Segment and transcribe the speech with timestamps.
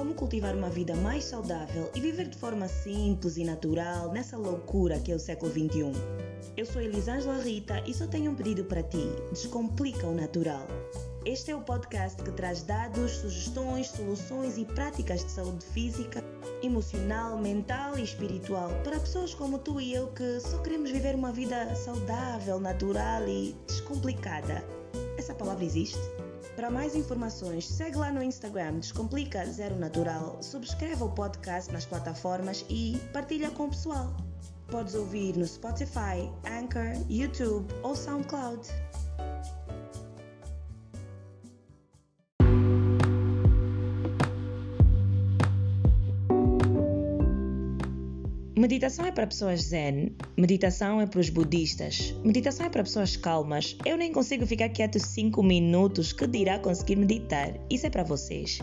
[0.00, 4.98] como cultivar uma vida mais saudável e viver de forma simples e natural nessa loucura
[4.98, 5.92] que é o século XXI.
[6.56, 10.66] Eu sou Elisângela Rita e só tenho um pedido para ti: descomplica o natural.
[11.26, 16.24] Este é o podcast que traz dados, sugestões, soluções e práticas de saúde física,
[16.62, 21.30] emocional, mental e espiritual para pessoas como tu e eu que só queremos viver uma
[21.30, 24.64] vida saudável, natural e descomplicada.
[25.18, 26.00] Essa palavra existe?
[26.60, 32.66] Para mais informações, segue lá no Instagram Descomplica Zero Natural, subscreva o podcast nas plataformas
[32.68, 34.14] e partilha com o pessoal.
[34.70, 38.68] Podes ouvir no Spotify, Anchor, YouTube ou SoundCloud.
[48.60, 53.74] Meditação é para pessoas zen, meditação é para os budistas, meditação é para pessoas calmas.
[53.86, 57.54] Eu nem consigo ficar quieto 5 minutos, que dirá conseguir meditar?
[57.70, 58.60] Isso é para vocês.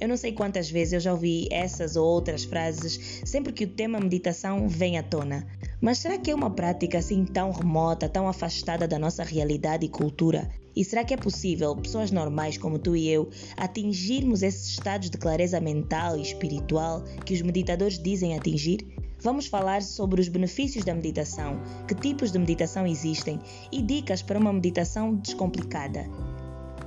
[0.00, 3.68] Eu não sei quantas vezes eu já ouvi essas ou outras frases sempre que o
[3.68, 5.44] tema meditação vem à tona.
[5.80, 9.88] Mas será que é uma prática assim tão remota, tão afastada da nossa realidade e
[9.88, 10.48] cultura?
[10.76, 15.18] E será que é possível pessoas normais como tu e eu atingirmos esses estados de
[15.18, 19.07] clareza mental e espiritual que os meditadores dizem atingir?
[19.20, 23.40] Vamos falar sobre os benefícios da meditação, que tipos de meditação existem
[23.72, 26.08] e dicas para uma meditação descomplicada.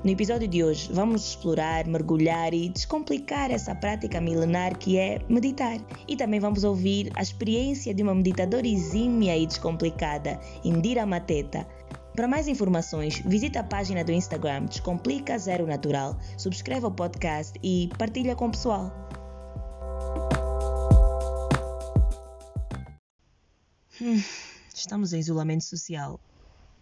[0.03, 5.77] No episódio de hoje, vamos explorar, mergulhar e descomplicar essa prática milenar que é meditar.
[6.07, 11.67] E também vamos ouvir a experiência de uma meditadora exímia e descomplicada, Indira Mateta.
[12.15, 17.89] Para mais informações, visita a página do Instagram Descomplica Zero Natural, subscreva o podcast e
[17.97, 19.10] partilha com o pessoal.
[24.03, 24.19] Hum,
[24.73, 26.19] estamos em isolamento social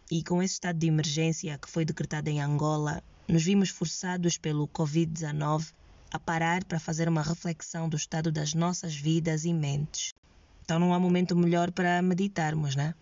[0.10, 4.70] e com esse estado de emergência que foi decretado em Angola, nos vimos forçados pelo
[4.70, 5.74] Covid-19
[6.14, 10.14] a parar para fazer uma reflexão do estado das nossas vidas e mentes.
[10.64, 12.96] Então não há momento melhor para meditarmos, né?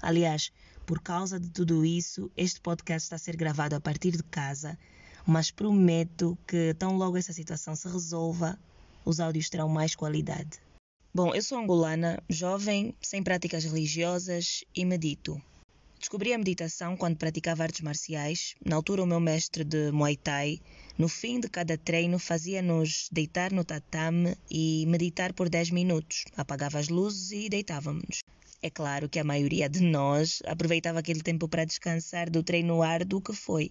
[0.00, 0.50] Aliás,
[0.84, 4.76] por causa de tudo isso, este podcast está a ser gravado a partir de casa,
[5.24, 8.58] mas prometo que tão logo essa situação se resolva,
[9.04, 10.58] os áudios terão mais qualidade.
[11.14, 15.38] Bom, eu sou angolana, jovem, sem práticas religiosas e medito.
[15.98, 18.54] Descobri a meditação quando praticava artes marciais.
[18.64, 20.58] Na altura, o meu mestre de Muay Thai,
[20.96, 26.24] no fim de cada treino, fazia-nos deitar no tatame e meditar por 10 minutos.
[26.34, 28.20] Apagava as luzes e deitávamos.
[28.62, 33.20] É claro que a maioria de nós aproveitava aquele tempo para descansar do treino árduo
[33.20, 33.70] que foi.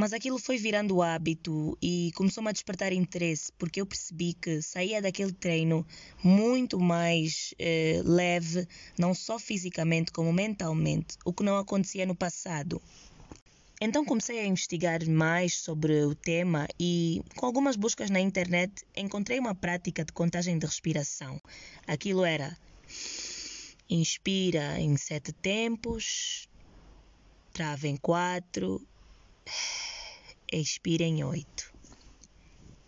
[0.00, 5.02] Mas aquilo foi virando hábito e começou-me a despertar interesse, porque eu percebi que saía
[5.02, 5.84] daquele treino
[6.22, 8.64] muito mais eh, leve,
[8.96, 12.80] não só fisicamente como mentalmente, o que não acontecia no passado.
[13.80, 19.40] Então comecei a investigar mais sobre o tema e, com algumas buscas na internet, encontrei
[19.40, 21.40] uma prática de contagem de respiração.
[21.88, 22.56] Aquilo era:
[23.90, 26.48] inspira em sete tempos,
[27.52, 28.80] trava em quatro
[30.52, 31.72] expira em oito.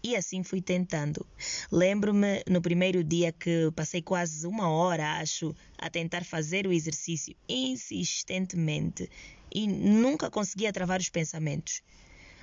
[0.02, 1.26] E assim fui tentando.
[1.70, 7.36] Lembro-me no primeiro dia que passei quase uma hora, acho, a tentar fazer o exercício
[7.46, 9.10] insistentemente
[9.52, 11.82] e nunca conseguia travar os pensamentos.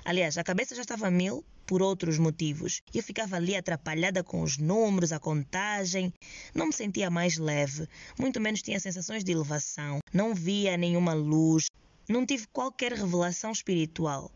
[0.04, 2.80] Aliás, a cabeça já estava mil por outros motivos.
[2.94, 6.12] Eu ficava ali atrapalhada com os números, a contagem.
[6.54, 7.86] Não me sentia mais leve,
[8.18, 9.98] muito menos tinha sensações de elevação.
[10.12, 11.66] Não via nenhuma luz.
[12.08, 14.30] Não tive qualquer revelação espiritual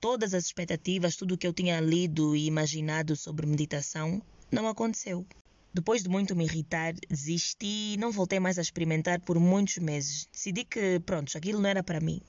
[0.00, 5.26] todas as expectativas, tudo o que eu tinha lido e imaginado sobre meditação, não aconteceu.
[5.72, 10.26] Depois de muito me irritar, desisti e não voltei mais a experimentar por muitos meses.
[10.32, 12.20] Decidi que, pronto, aquilo não era para mim.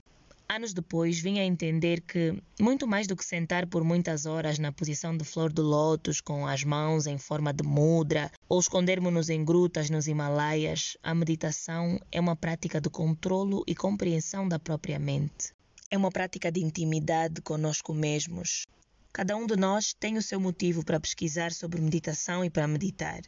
[0.53, 4.69] Anos depois, vim a entender que, muito mais do que sentar por muitas horas na
[4.69, 9.45] posição de flor de lótus com as mãos em forma de mudra ou escondermos-nos em
[9.45, 15.53] grutas nos Himalaias, a meditação é uma prática de controlo e compreensão da própria mente.
[15.89, 18.65] É uma prática de intimidade conosco mesmos.
[19.13, 23.21] Cada um de nós tem o seu motivo para pesquisar sobre meditação e para meditar.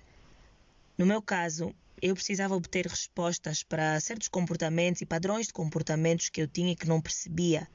[0.97, 6.41] No meu caso, eu precisava obter respostas para certos comportamentos e padrões de comportamentos que
[6.41, 7.67] eu tinha e que não percebia.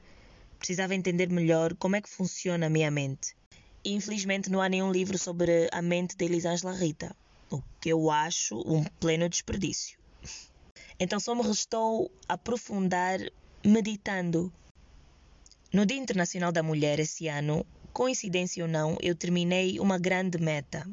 [0.59, 3.37] Precisava entender melhor como é que funciona a minha mente.
[3.85, 7.15] Infelizmente não há nenhum livro sobre a mente de Elisângela Rita,
[7.51, 9.99] o que eu acho um pleno desperdício.
[11.01, 13.19] Então só me restou aprofundar
[13.65, 14.53] meditando
[15.73, 20.89] no Dia Internacional da Mulher esse ano, coincidência ou não, eu terminei uma grande meta.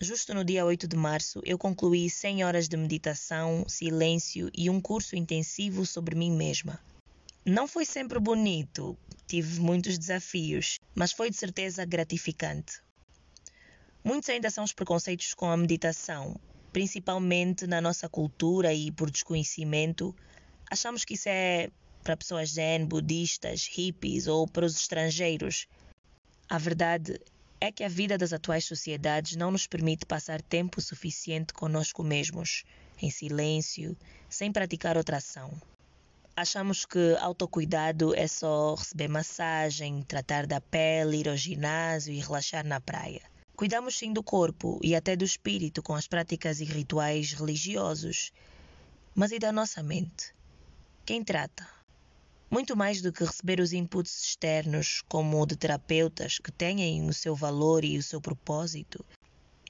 [0.00, 4.80] Justo no dia 8 de março, eu concluí 100 horas de meditação, silêncio e um
[4.80, 6.80] curso intensivo sobre mim mesma.
[7.46, 8.98] Não foi sempre bonito,
[9.28, 12.82] tive muitos desafios, mas foi de certeza gratificante.
[14.02, 16.34] Muitos ainda são os preconceitos com a meditação,
[16.72, 20.14] principalmente na nossa cultura e por desconhecimento.
[20.68, 21.70] Achamos que isso é
[22.02, 25.68] para pessoas zen, budistas, hippies ou para os estrangeiros.
[26.48, 27.18] A verdade
[27.64, 32.62] é que a vida das atuais sociedades não nos permite passar tempo suficiente conosco mesmos,
[33.00, 33.96] em silêncio,
[34.28, 35.50] sem praticar outra ação.
[36.36, 42.66] Achamos que autocuidado é só receber massagem, tratar da pele, ir ao ginásio e relaxar
[42.66, 43.22] na praia.
[43.56, 48.30] Cuidamos sim do corpo e até do espírito com as práticas e rituais religiosos.
[49.14, 50.34] Mas e da nossa mente?
[51.06, 51.66] Quem trata?
[52.54, 57.12] Muito mais do que receber os inputs externos, como o de terapeutas que têm o
[57.12, 59.04] seu valor e o seu propósito,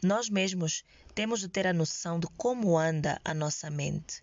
[0.03, 0.85] nós mesmos
[1.15, 4.23] temos de ter a noção de como anda a nossa mente.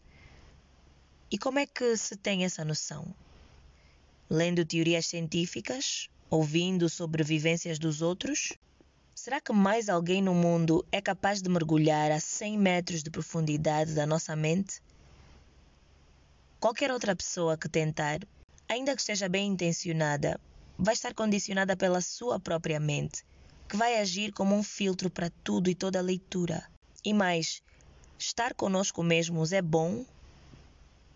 [1.32, 3.16] E como é que se tem essa noção?
[4.30, 6.08] Lendo teorias científicas?
[6.30, 8.54] Ouvindo sobre vivências dos outros?
[9.16, 13.96] Será que mais alguém no mundo é capaz de mergulhar a 100 metros de profundidade
[13.96, 14.84] da nossa mente?
[16.60, 18.20] Qualquer outra pessoa que tentar
[18.72, 20.40] ainda que esteja bem intencionada,
[20.80, 23.22] vai estar condicionada pela sua própria mente,
[23.68, 26.66] que vai agir como um filtro para tudo e toda leitura.
[27.04, 27.62] E mais,
[28.18, 30.06] estar conosco mesmos é bom?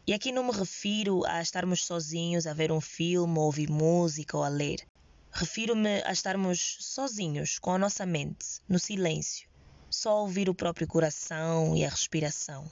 [0.06, 4.36] E aqui não me refiro a estarmos sozinhos a ver um filme, ou ouvir música
[4.36, 4.86] ou a ler.
[5.32, 9.48] Refiro-me a estarmos sozinhos com a nossa mente, no silêncio,
[9.90, 12.70] só ouvir o próprio coração e a respiração.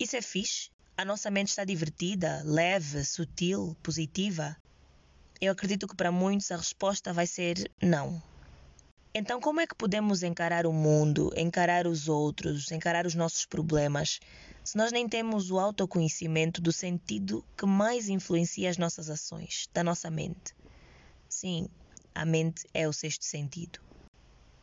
[0.00, 0.73] Isso é fixe?
[0.96, 4.56] A nossa mente está divertida, leve, sutil, positiva?
[5.40, 8.22] Eu acredito que para muitos a resposta vai ser não.
[9.12, 14.20] Então, como é que podemos encarar o mundo, encarar os outros, encarar os nossos problemas,
[14.64, 19.84] se nós nem temos o autoconhecimento do sentido que mais influencia as nossas ações, da
[19.84, 20.54] nossa mente?
[21.28, 21.68] Sim,
[22.14, 23.80] a mente é o sexto sentido.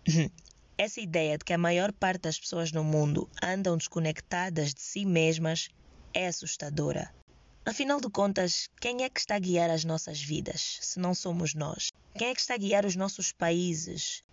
[0.78, 5.06] Essa ideia de que a maior parte das pessoas no mundo andam desconectadas de si
[5.06, 5.70] mesmas
[6.14, 7.14] é assustadora.
[7.66, 11.54] Afinal de contas, quem é que está a guiar as nossas vidas, se não somos
[11.54, 11.92] nós?
[12.18, 14.24] Quem é que está a guiar os nossos países?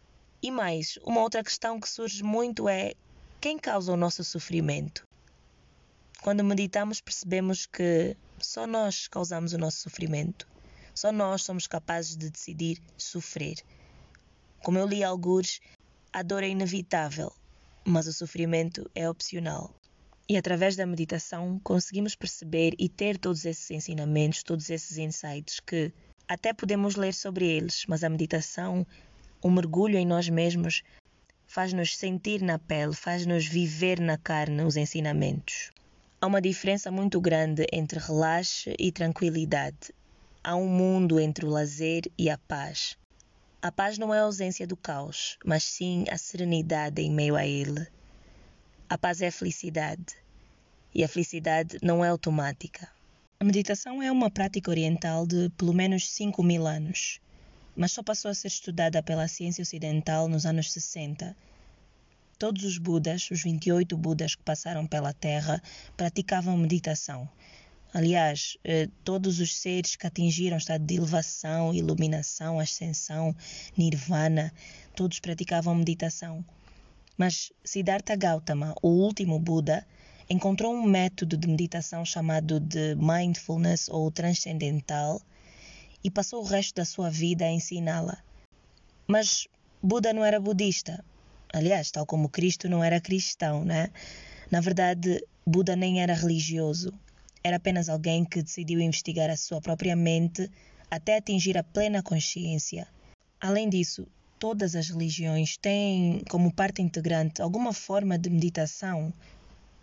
[0.42, 2.94] E mais, uma outra questão que surge muito é:
[3.40, 5.02] quem causa o nosso sofrimento?
[6.22, 10.48] Quando meditamos, percebemos que só nós causamos o nosso sofrimento.
[10.94, 13.56] Só nós somos capazes de decidir sofrer.
[14.64, 15.60] Como eu li alguns,
[16.12, 17.32] a dor é inevitável,
[17.84, 19.77] mas o sofrimento é opcional.
[20.28, 25.90] E através da meditação conseguimos perceber e ter todos esses ensinamentos, todos esses insights que
[26.28, 28.86] até podemos ler sobre eles, mas a meditação,
[29.42, 30.82] o mergulho em nós mesmos,
[31.46, 35.70] faz-nos sentir na pele, faz-nos viver na carne os ensinamentos.
[36.20, 39.94] Há uma diferença muito grande entre relaxe e tranquilidade.
[40.44, 42.98] Há um mundo entre o lazer e a paz.
[43.62, 47.46] A paz não é a ausência do caos, mas sim a serenidade em meio a
[47.46, 47.88] ele.
[48.90, 50.16] A paz é a felicidade.
[50.94, 52.88] E a felicidade não é automática.
[53.38, 57.20] A meditação é uma prática oriental de pelo menos 5 mil anos,
[57.76, 61.36] mas só passou a ser estudada pela ciência ocidental nos anos 60.
[62.38, 65.62] Todos os Budas, os 28 Budas que passaram pela Terra,
[65.94, 67.28] praticavam meditação.
[67.92, 73.36] Aliás, eh, todos os seres que atingiram estado de elevação, iluminação, ascensão,
[73.76, 74.50] nirvana,
[74.96, 76.42] todos praticavam meditação.
[77.18, 79.84] Mas Siddhartha Gautama, o último Buda,
[80.30, 85.20] encontrou um método de meditação chamado de mindfulness ou transcendental
[86.04, 88.22] e passou o resto da sua vida a ensiná-la.
[89.08, 89.48] Mas
[89.82, 91.04] Buda não era budista.
[91.52, 93.90] Aliás, tal como Cristo não era cristão, né?
[94.48, 96.92] Na verdade, Buda nem era religioso.
[97.42, 100.48] Era apenas alguém que decidiu investigar a sua própria mente
[100.88, 102.86] até atingir a plena consciência.
[103.40, 104.06] Além disso,
[104.38, 109.12] todas as religiões têm como parte integrante alguma forma de meditação,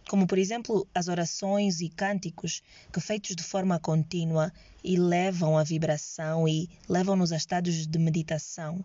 [0.08, 4.52] como por exemplo as orações e cânticos que feitos de forma contínua
[4.84, 8.84] elevam a vibração e levam-nos a estados de meditação.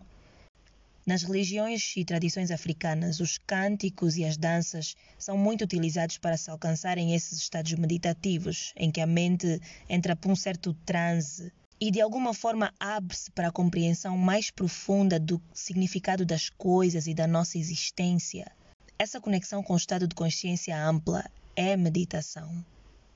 [1.05, 6.51] Nas religiões e tradições africanas, os cânticos e as danças são muito utilizados para se
[6.51, 9.59] alcançarem esses estados meditativos, em que a mente
[9.89, 11.51] entra por um certo transe
[11.81, 17.13] e de alguma forma abre-se para a compreensão mais profunda do significado das coisas e
[17.15, 18.51] da nossa existência.
[18.99, 22.63] Essa conexão com o estado de consciência ampla é meditação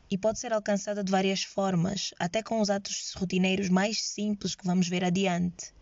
[0.09, 4.65] e pode ser alcançada de várias formas, até com os atos rotineiros mais simples que
[4.65, 5.73] vamos ver adiante.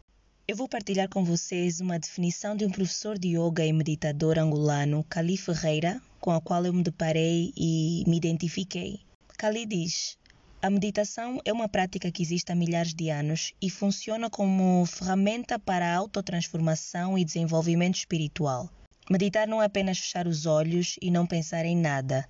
[0.45, 5.05] Eu vou partilhar com vocês uma definição de um professor de yoga e meditador angolano,
[5.05, 8.99] Cali Ferreira, com a qual eu me deparei e me identifiquei.
[9.37, 10.17] Cali diz:
[10.63, 15.59] a meditação é uma prática que existe há milhares de anos e funciona como ferramenta
[15.59, 18.69] para a autotransformação e desenvolvimento espiritual.
[19.09, 22.25] Meditar não é apenas fechar os olhos e não pensar em nada.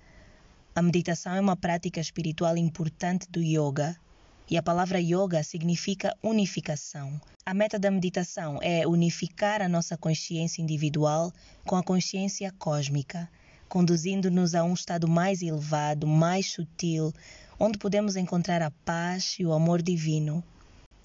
[0.74, 3.96] A meditação é uma prática espiritual importante do yoga
[4.50, 7.20] e a palavra yoga significa unificação.
[7.46, 11.32] A meta da meditação é unificar a nossa consciência individual
[11.64, 13.30] com a consciência cósmica,
[13.68, 17.12] conduzindo-nos a um estado mais elevado, mais sutil,
[17.58, 20.42] onde podemos encontrar a paz e o amor divino.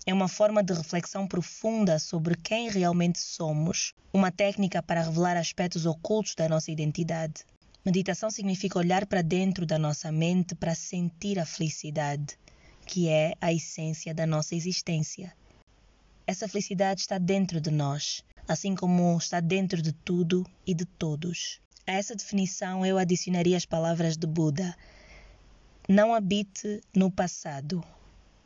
[0.05, 5.85] É uma forma de reflexão profunda sobre quem realmente somos, uma técnica para revelar aspectos
[5.85, 7.45] ocultos da nossa identidade.
[7.85, 12.37] Meditação significa olhar para dentro da nossa mente para sentir a felicidade
[12.89, 15.31] que é a essência da nossa existência.
[16.25, 21.61] Essa felicidade está dentro de nós, assim como está dentro de tudo e de todos.
[21.85, 24.75] A essa definição eu adicionaria as palavras de Buda:
[25.89, 27.83] Não habite no passado,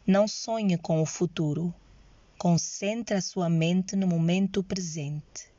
[0.08, 1.72] não sonhe com o futuro,
[2.38, 5.52] concentre a sua mente no momento presente.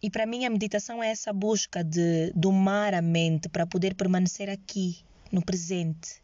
[0.00, 4.48] E para mim a meditação é essa busca de domar a mente para poder permanecer
[4.48, 4.98] aqui,
[5.32, 6.22] no presente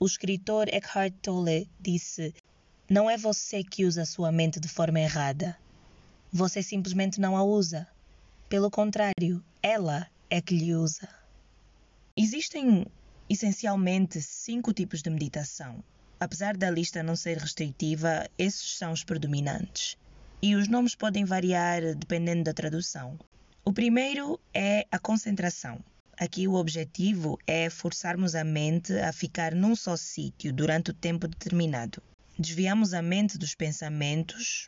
[0.00, 2.34] o escritor Eckhart Tolle disse:
[2.88, 5.58] Não é você que usa a sua mente de forma errada.
[6.32, 7.86] Você simplesmente não a usa.
[8.48, 11.06] Pelo contrário, ela é que lhe usa.
[12.16, 12.86] Existem
[13.30, 15.84] essencialmente cinco tipos de meditação.
[16.18, 19.96] Apesar da lista não ser restritiva, esses são os predominantes.
[20.42, 23.16] E os nomes podem variar dependendo da tradução.
[23.64, 25.78] O primeiro é a concentração.
[26.18, 31.28] Aqui o objetivo é forçarmos a mente a ficar num só sítio durante o tempo
[31.28, 32.02] determinado.
[32.36, 34.66] Desviamos a mente dos pensamentos,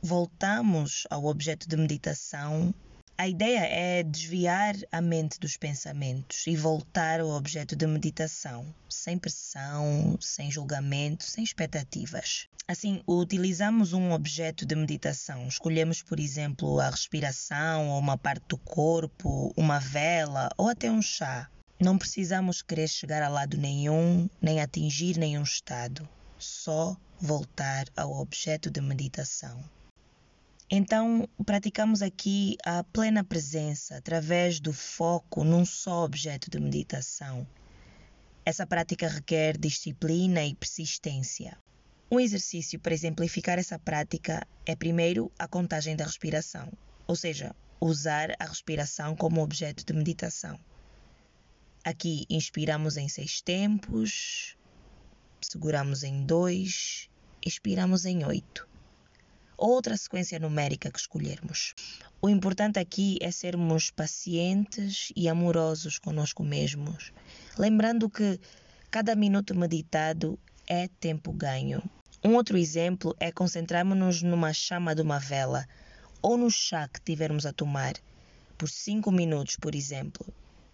[0.00, 2.74] voltamos ao objeto de meditação
[3.20, 9.18] a ideia é desviar a mente dos pensamentos e voltar ao objeto de meditação, sem
[9.18, 12.46] pressão, sem julgamento, sem expectativas.
[12.68, 15.48] Assim, utilizamos um objeto de meditação.
[15.48, 21.02] Escolhemos, por exemplo, a respiração ou uma parte do corpo, uma vela ou até um
[21.02, 21.50] chá.
[21.80, 26.08] Não precisamos querer chegar a lado nenhum, nem atingir nenhum estado.
[26.38, 29.60] Só voltar ao objeto de meditação.
[30.70, 37.46] Então, praticamos aqui a plena presença através do foco num só objeto de meditação.
[38.44, 41.56] Essa prática requer disciplina e persistência.
[42.10, 46.70] Um exercício para exemplificar essa prática é primeiro a contagem da respiração,
[47.06, 50.60] ou seja, usar a respiração como objeto de meditação.
[51.82, 54.54] Aqui inspiramos em seis tempos,
[55.40, 57.08] seguramos em dois,
[57.42, 58.67] expiramos em oito
[59.58, 61.74] outra sequência numérica que escolhermos.
[62.22, 67.12] O importante aqui é sermos pacientes e amorosos conosco mesmos,
[67.58, 68.38] lembrando que
[68.88, 71.82] cada minuto meditado é tempo ganho.
[72.24, 75.66] Um outro exemplo é concentrarmos-nos numa chama de uma vela
[76.22, 77.94] ou no chá que tivermos a tomar,
[78.56, 80.24] por 5 minutos, por exemplo,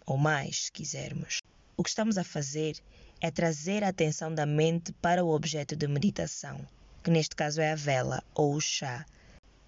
[0.06, 1.40] ou mais, se quisermos.
[1.76, 2.76] O que estamos a fazer
[3.20, 6.66] é trazer a atenção da mente para o objeto de meditação
[7.04, 9.04] que neste caso é a vela ou o chá.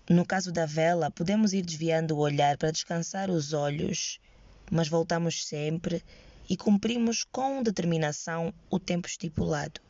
[0.09, 4.19] No caso da vela, podemos ir desviando o olhar para descansar os olhos,
[4.71, 6.03] mas voltamos sempre
[6.49, 9.83] e cumprimos com determinação o tempo estipulado.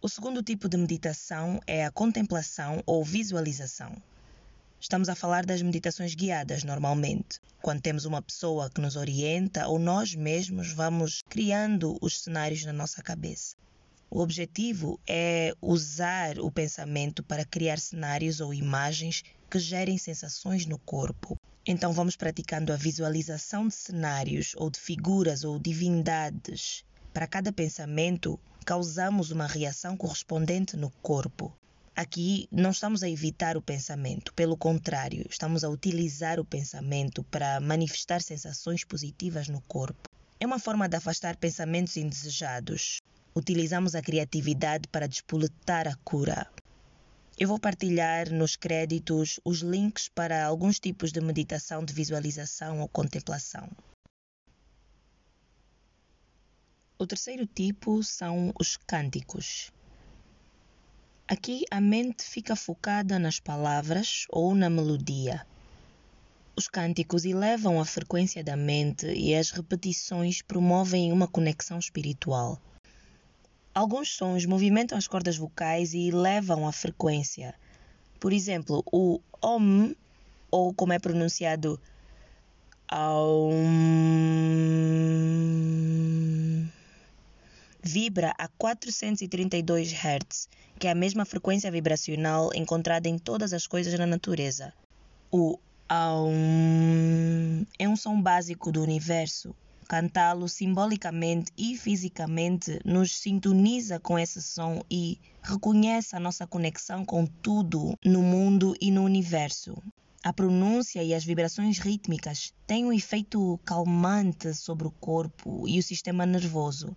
[0.00, 4.00] O segundo tipo de meditação é a contemplação ou visualização.
[4.80, 9.80] Estamos a falar das meditações guiadas normalmente, quando temos uma pessoa que nos orienta ou
[9.80, 13.56] nós mesmos vamos criando os cenários na nossa cabeça.
[14.12, 20.80] O objetivo é usar o pensamento para criar cenários ou imagens que gerem sensações no
[20.80, 21.36] corpo.
[21.64, 26.84] Então vamos praticando a visualização de cenários ou de figuras ou divindades.
[27.12, 31.56] Para cada pensamento, causamos uma reação correspondente no corpo.
[31.94, 37.60] Aqui não estamos a evitar o pensamento, pelo contrário, estamos a utilizar o pensamento para
[37.60, 40.08] manifestar sensações positivas no corpo.
[40.40, 43.00] É uma forma de afastar pensamentos indesejados
[43.34, 46.50] utilizamos a criatividade para despoletar a cura.
[47.38, 52.88] Eu vou partilhar nos créditos os links para alguns tipos de meditação de visualização ou
[52.88, 53.70] contemplação.
[56.98, 59.72] O terceiro tipo são os cânticos.
[61.26, 65.46] Aqui a mente fica focada nas palavras ou na melodia.
[66.54, 72.60] Os cânticos elevam a frequência da mente e as repetições promovem uma conexão espiritual.
[73.80, 77.54] Alguns sons movimentam as cordas vocais e elevam a frequência.
[78.20, 79.96] Por exemplo, o OM,
[80.50, 81.80] ou como é pronunciado,
[82.86, 83.48] Aum,
[87.82, 90.46] vibra a 432 Hz,
[90.78, 94.74] que é a mesma frequência vibracional encontrada em todas as coisas na natureza.
[95.30, 95.58] O
[95.90, 99.56] um, é um som básico do universo.
[99.90, 107.26] Cantá-lo simbolicamente e fisicamente nos sintoniza com esse som e reconhece a nossa conexão com
[107.26, 109.82] tudo no mundo e no universo.
[110.22, 115.82] A pronúncia e as vibrações rítmicas têm um efeito calmante sobre o corpo e o
[115.82, 116.96] sistema nervoso.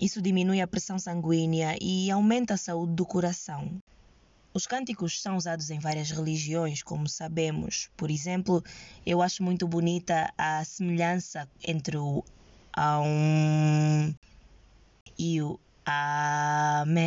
[0.00, 3.80] Isso diminui a pressão sanguínea e aumenta a saúde do coração.
[4.54, 7.88] Os cânticos são usados em várias religiões, como sabemos.
[7.96, 8.62] Por exemplo,
[9.06, 12.22] eu acho muito bonita a semelhança entre o
[12.70, 14.14] Aum
[15.18, 17.02] e o Amém.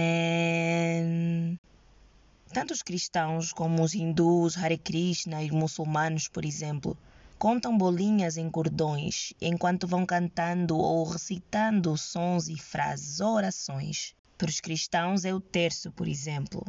[2.51, 6.97] Tanto os cristãos como os hindus, Hare Krishna e muçulmanos, por exemplo,
[7.37, 14.15] contam bolinhas em cordões enquanto vão cantando ou recitando sons e frases orações.
[14.35, 16.65] Para os cristãos é o terço, por exemplo.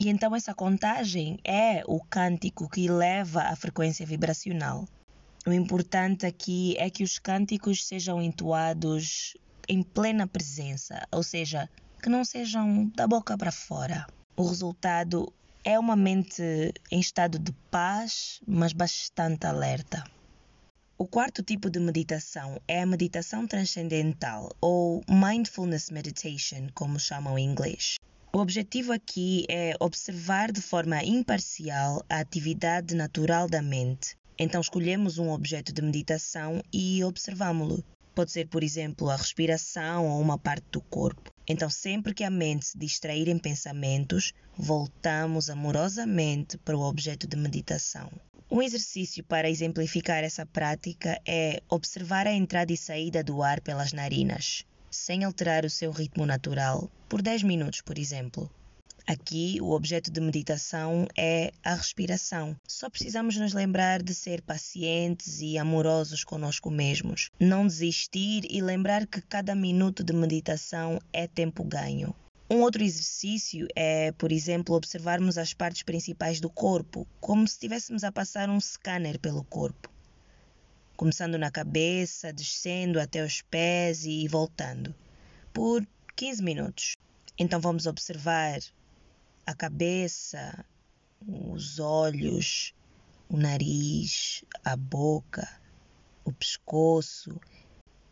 [0.00, 4.86] E então essa contagem é o cântico que eleva a frequência vibracional.
[5.44, 9.36] O importante aqui é que os cânticos sejam entoados
[9.68, 11.68] em plena presença, ou seja,
[12.00, 14.06] que não sejam da boca para fora.
[14.36, 15.32] O resultado
[15.64, 20.04] é uma mente em estado de paz, mas bastante alerta.
[20.96, 27.44] O quarto tipo de meditação é a meditação transcendental, ou Mindfulness Meditation, como chamam em
[27.44, 27.97] inglês.
[28.30, 34.16] O objetivo aqui é observar de forma imparcial a atividade natural da mente.
[34.38, 37.82] Então escolhemos um objeto de meditação e observamos-lo.
[38.14, 41.32] Pode ser, por exemplo, a respiração ou uma parte do corpo.
[41.48, 47.36] Então, sempre que a mente se distrair em pensamentos, voltamos amorosamente para o objeto de
[47.36, 48.10] meditação.
[48.50, 53.94] Um exercício para exemplificar essa prática é observar a entrada e saída do ar pelas
[53.94, 58.50] narinas sem alterar o seu ritmo natural, por 10 minutos, por exemplo.
[59.08, 62.54] Aqui, o objeto de meditação é a respiração.
[62.68, 69.06] Só precisamos nos lembrar de ser pacientes e amorosos conosco mesmos, não desistir e lembrar
[69.06, 72.14] que cada minuto de meditação é tempo ganho.
[72.50, 78.04] Um outro exercício é, por exemplo, observarmos as partes principais do corpo, como se estivéssemos
[78.04, 79.88] a passar um scanner pelo corpo
[80.98, 84.92] começando na cabeça, descendo até os pés e voltando,
[85.52, 86.96] por 15 minutos.
[87.38, 88.58] Então vamos observar
[89.46, 90.64] a cabeça,
[91.24, 92.74] os olhos,
[93.28, 95.48] o nariz, a boca,
[96.24, 97.40] o pescoço.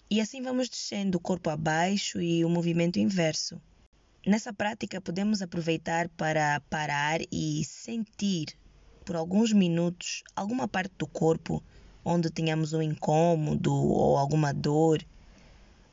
[0.09, 3.61] E assim vamos descendo o corpo abaixo e o movimento inverso.
[4.25, 8.57] Nessa prática, podemos aproveitar para parar e sentir
[9.05, 11.61] por alguns minutos alguma parte do corpo
[12.07, 15.05] onde tenhamos um incômodo ou alguma dor,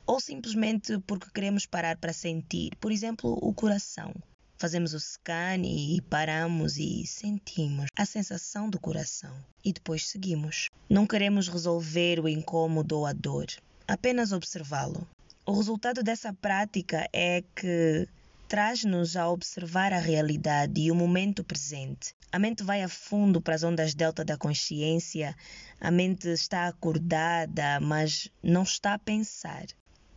[0.06, 4.14] ou simplesmente porque queremos parar para sentir, por exemplo, o coração.
[4.60, 10.70] Fazemos o scan e paramos e sentimos a sensação do coração e depois seguimos.
[10.88, 13.48] Não queremos resolver o incômodo ou a dor,
[13.88, 15.08] apenas observá-lo.
[15.46, 18.08] O resultado dessa prática é que
[18.54, 22.14] traz-nos a observar a realidade e o momento presente.
[22.32, 25.36] A mente vai a fundo para as ondas delta da consciência,
[25.82, 29.66] a mente está acordada, mas não está a pensar.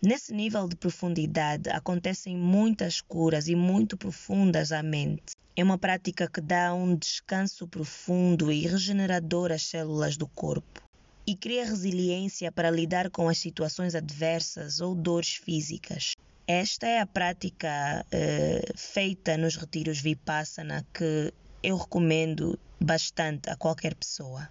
[0.02, 5.34] Nesse nível de profundidade acontecem muitas curas e muito profundas à mente.
[5.56, 10.82] É uma prática que dá um descanso profundo e regenerador às células do corpo
[11.26, 16.12] e cria resiliência para lidar com as situações adversas ou dores físicas.
[16.48, 23.96] Esta é a prática uh, feita nos retiros Vipassana que eu recomendo bastante a qualquer
[23.96, 24.48] pessoa.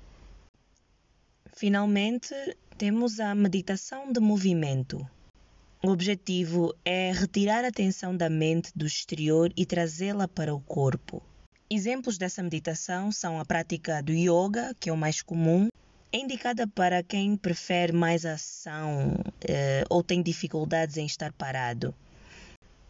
[1.53, 2.35] Finalmente,
[2.77, 5.09] temos a meditação de movimento.
[5.81, 11.23] O objetivo é retirar a atenção da mente do exterior e trazê-la para o corpo.
[11.69, 15.69] Exemplos dessa meditação são a prática do yoga, que é o mais comum,
[16.11, 21.93] é indicada para quem prefere mais ação eh, ou tem dificuldades em estar parado.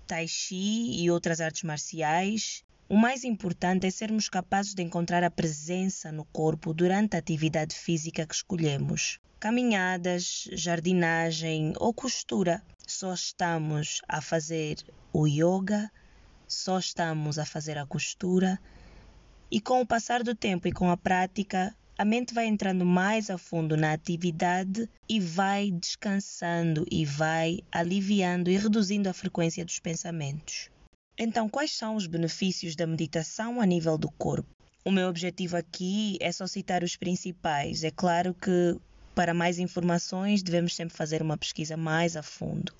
[0.08, 5.32] Tai Chi e outras artes marciais, o mais importante é sermos capazes de encontrar a
[5.32, 9.20] presença no corpo durante a atividade física que escolhemos.
[9.40, 12.62] Caminhadas, jardinagem ou costura.
[12.86, 14.78] Só estamos a fazer
[15.12, 15.92] o yoga,
[16.48, 18.60] só estamos a fazer a costura,
[19.50, 23.30] e com o passar do tempo e com a prática, a mente vai entrando mais
[23.30, 29.80] a fundo na atividade e vai descansando e vai aliviando e reduzindo a frequência dos
[29.80, 30.70] pensamentos.
[31.18, 34.50] Então, quais são os benefícios da meditação a nível do corpo?
[34.84, 37.84] O meu objetivo aqui é só citar os principais.
[37.84, 38.78] É claro que
[39.16, 42.74] para mais informações devemos sempre fazer uma pesquisa mais a fundo.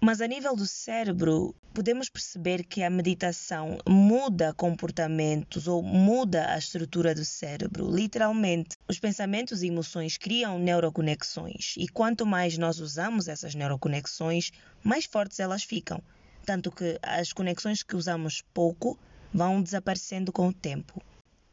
[0.00, 6.58] Mas a nível do cérebro, podemos perceber que a meditação muda comportamentos ou muda a
[6.58, 7.94] estrutura do cérebro.
[7.94, 14.50] Literalmente, os pensamentos e emoções criam neuroconexões e quanto mais nós usamos essas neuroconexões,
[14.82, 16.02] mais fortes elas ficam.
[16.44, 18.98] Tanto que as conexões que usamos pouco
[19.32, 21.02] vão desaparecendo com o tempo.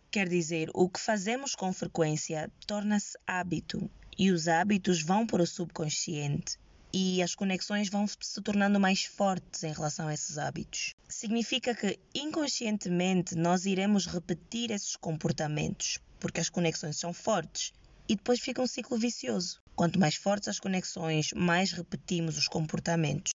[0.10, 5.48] Quer dizer, o que fazemos com frequência torna-se hábito e os hábitos vão para o
[5.48, 6.58] subconsciente
[6.98, 10.94] e as conexões vão se tornando mais fortes em relação a esses hábitos.
[11.10, 17.74] Significa que inconscientemente nós iremos repetir esses comportamentos, porque as conexões são fortes,
[18.08, 19.62] e depois fica um ciclo vicioso.
[19.76, 23.34] Quanto mais fortes as conexões, mais repetimos os comportamentos.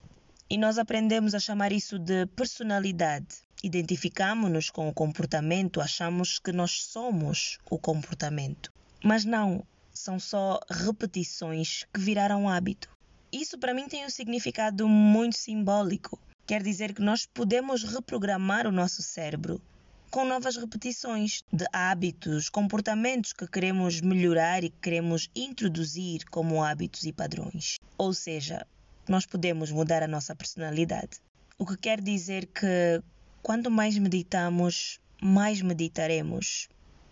[0.49, 3.39] E nós aprendemos a chamar isso de personalidade.
[3.61, 8.71] Identificamos-nos com o comportamento, achamos que nós somos o comportamento.
[9.03, 12.97] Mas não, são só repetições que viraram hábito.
[13.31, 16.19] Isso para mim tem um significado muito simbólico.
[16.47, 19.61] Quer dizer que nós podemos reprogramar o nosso cérebro
[20.09, 27.03] com novas repetições de hábitos, comportamentos que queremos melhorar e que queremos introduzir como hábitos
[27.03, 27.75] e padrões.
[27.95, 28.65] Ou seja,
[29.07, 31.19] nós podemos mudar a nossa personalidade.
[31.59, 32.99] O que quer dizer que
[33.43, 36.67] quanto mais meditamos, mais meditaremos.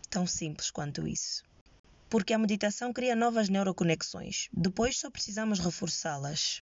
[0.10, 1.46] Tão simples quanto isso
[2.09, 4.49] porque a meditação cria novas neuroconexões.
[4.53, 6.61] Depois só precisamos reforçá-las.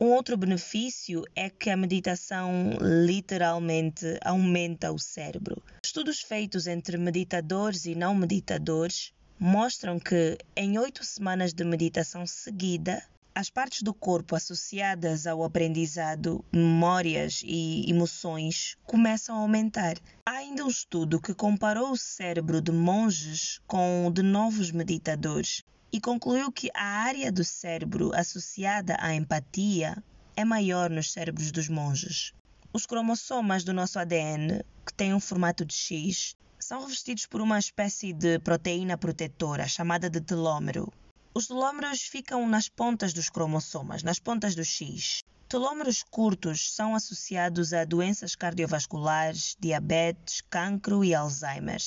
[0.00, 5.62] Um outro benefício é que a meditação literalmente aumenta o cérebro.
[5.84, 13.02] Estudos feitos entre meditadores e não meditadores mostram que em oito semanas de meditação seguida,
[13.34, 19.96] as partes do corpo associadas ao aprendizado, memórias e emoções começam a aumentar.
[20.26, 25.62] Há ainda um estudo que comparou o cérebro de monges com o de novos meditadores
[25.90, 30.02] e concluiu que a área do cérebro associada à empatia
[30.36, 32.32] é maior nos cérebros dos monges.
[32.72, 37.58] Os cromossomas do nosso ADN, que têm um formato de X, são revestidos por uma
[37.58, 40.92] espécie de proteína protetora chamada de telômero.
[41.34, 45.22] Os telômeros ficam nas pontas dos cromossomas, nas pontas do X.
[45.48, 51.80] Telômeros curtos são associados a doenças cardiovasculares, diabetes, cancro e Alzheimer.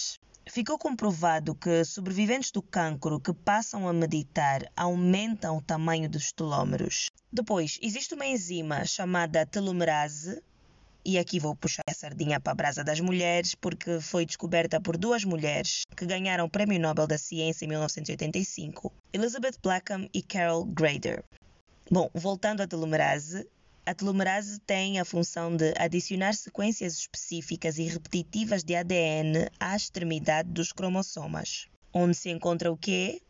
[0.50, 7.12] Ficou comprovado que sobreviventes do cancro que passam a meditar aumentam o tamanho dos telômeros.
[7.32, 10.42] Depois, existe uma enzima chamada telomerase
[11.06, 14.98] e aqui vou puxar a sardinha para a brasa das mulheres, porque foi descoberta por
[14.98, 20.66] duas mulheres que ganharam o Prêmio Nobel da Ciência em 1985, Elizabeth Blackham e Carol
[20.66, 21.24] Grader.
[21.92, 23.48] Bom, voltando à telomerase,
[23.86, 30.50] a telomerase tem a função de adicionar sequências específicas e repetitivas de ADN à extremidade
[30.50, 33.22] dos cromossomas, onde se encontra o quê?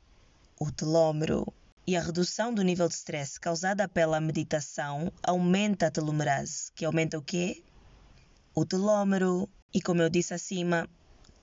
[0.58, 1.46] O telômero.
[1.88, 7.16] E a redução do nível de stress causada pela meditação aumenta a telomerase, que aumenta
[7.16, 7.64] o quê?
[8.56, 9.48] O telômero.
[9.72, 10.90] E como eu disse acima,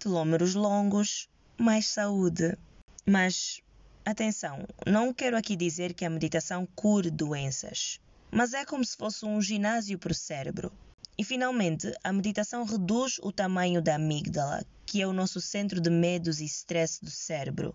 [0.00, 2.58] telômeros longos, mais saúde.
[3.06, 3.60] Mas
[4.04, 9.24] atenção, não quero aqui dizer que a meditação cure doenças, mas é como se fosse
[9.24, 10.72] um ginásio para o cérebro.
[11.16, 15.88] E finalmente, a meditação reduz o tamanho da amígdala, que é o nosso centro de
[15.88, 17.72] medos e stress do cérebro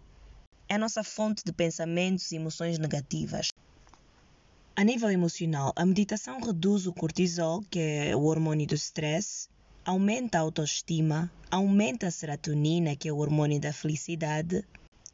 [0.69, 3.47] é a nossa fonte de pensamentos e emoções negativas.
[4.75, 9.49] A nível emocional, a meditação reduz o cortisol, que é o hormônio do stress,
[9.84, 14.63] aumenta a autoestima, aumenta a serotonina, que é o hormônio da felicidade,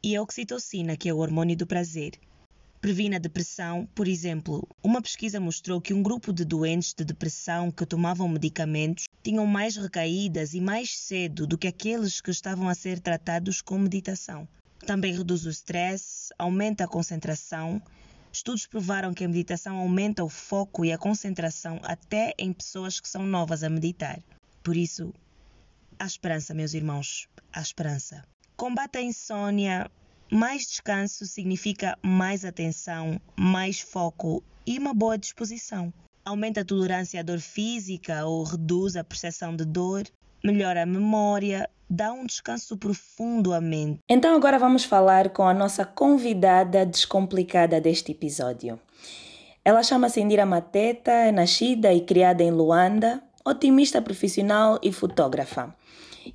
[0.02, 2.12] e a oxitocina, que é o hormônio do prazer.
[2.80, 7.70] Previne a depressão, por exemplo, uma pesquisa mostrou que um grupo de doentes de depressão
[7.70, 12.74] que tomavam medicamentos tinham mais recaídas e mais cedo do que aqueles que estavam a
[12.74, 14.46] ser tratados com meditação.
[14.86, 17.80] Também reduz o stress, aumenta a concentração.
[18.30, 23.08] Estudos provaram que a meditação aumenta o foco e a concentração até em pessoas que
[23.08, 24.22] são novas a meditar.
[24.62, 25.14] Por isso,
[25.98, 28.24] há esperança, meus irmãos, há esperança.
[28.56, 29.90] Combate a insônia.
[30.30, 35.92] Mais descanso significa mais atenção, mais foco e uma boa disposição.
[36.24, 40.04] Aumenta a tolerância à dor física ou reduz a percepção de dor,
[40.44, 44.00] melhora a memória, dá um descanso profundo à mente.
[44.08, 48.78] Então agora vamos falar com a nossa convidada descomplicada deste episódio.
[49.64, 55.74] Ela chama-se Indira Mateta, é nascida e criada em Luanda, otimista profissional e fotógrafa.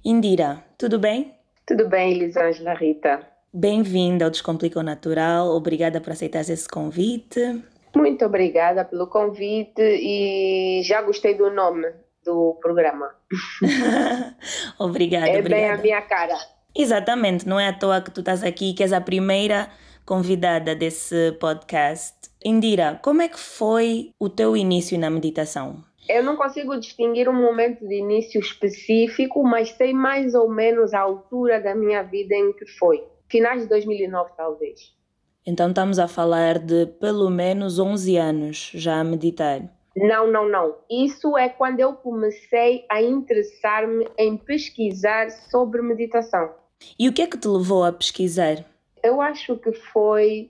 [0.03, 1.35] Indira, tudo bem?
[1.67, 3.19] Tudo bem, Elisângela Rita.
[3.53, 5.47] Bem-vinda ao Descomplica o Natural.
[5.49, 7.63] Obrigada por aceitar esse convite.
[7.95, 11.87] Muito obrigada pelo convite e já gostei do nome
[12.23, 13.15] do programa.
[14.79, 15.49] obrigada, é obrigada.
[15.49, 16.37] bem a minha cara.
[16.75, 19.69] Exatamente, não é à toa que tu estás aqui, que és a primeira
[20.05, 22.29] convidada desse podcast.
[22.43, 25.83] Indira, como é que foi o teu início na meditação?
[26.07, 31.01] Eu não consigo distinguir um momento de início específico, mas sei mais ou menos a
[31.01, 33.03] altura da minha vida em que foi.
[33.29, 34.97] Finais de 2009, talvez.
[35.45, 39.61] Então estamos a falar de pelo menos 11 anos já a meditar.
[40.07, 40.75] Não, não, não.
[40.89, 46.51] Isso é quando eu comecei a interessar-me em pesquisar sobre meditação.
[46.97, 48.65] E o que é que te levou a pesquisar?
[49.03, 50.49] Eu acho que foi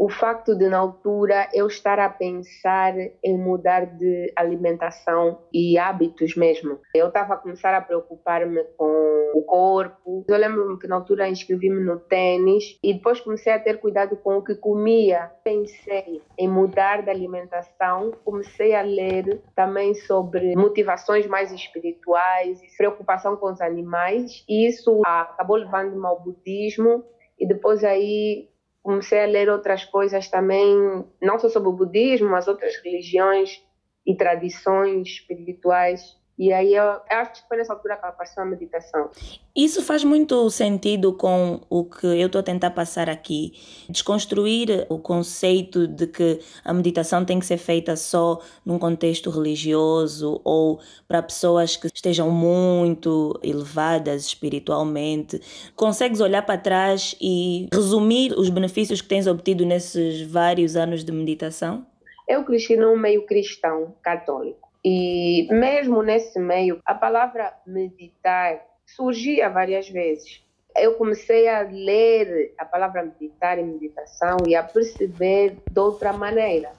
[0.00, 6.34] o facto de, na altura, eu estar a pensar em mudar de alimentação e hábitos
[6.34, 6.78] mesmo.
[6.94, 10.24] Eu estava a começar a preocupar-me com o corpo.
[10.26, 14.38] Eu lembro-me que, na altura, inscrevi-me no tênis e depois comecei a ter cuidado com
[14.38, 15.30] o que comia.
[15.44, 23.52] Pensei em mudar de alimentação, comecei a ler também sobre motivações mais espirituais, preocupação com
[23.52, 27.04] os animais, e isso acabou levando-me ao budismo.
[27.38, 28.49] E depois aí
[28.82, 33.62] comecei a ler outras coisas também, não só sobre o budismo, mas outras religiões
[34.06, 38.46] e tradições espirituais e aí eu, eu acho que foi nessa altura que apareceu a
[38.46, 39.10] meditação.
[39.54, 43.52] Isso faz muito sentido com o que eu estou a tentar passar aqui.
[43.90, 50.40] Desconstruir o conceito de que a meditação tem que ser feita só num contexto religioso
[50.42, 55.42] ou para pessoas que estejam muito elevadas espiritualmente.
[55.76, 61.12] Consegues olhar para trás e resumir os benefícios que tens obtido nesses vários anos de
[61.12, 61.86] meditação?
[62.26, 64.69] Eu cresci num meio cristão católico.
[64.84, 70.42] E mesmo nesse meio, a palavra meditar surgia várias vezes.
[70.76, 76.70] Eu comecei a ler a palavra meditar e meditação e a perceber de outra maneira.